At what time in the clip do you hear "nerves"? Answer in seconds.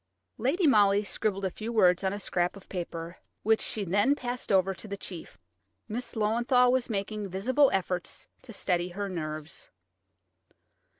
9.07-9.69